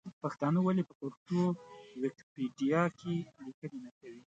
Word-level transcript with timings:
پښتانه 0.21 0.59
ولې 0.63 0.83
په 0.89 0.93
پښتو 1.01 1.39
ویکیپېډیا 2.01 2.81
کې 2.99 3.15
لیکنې 3.45 3.77
نه 3.85 3.91
کوي؟ 3.99 4.19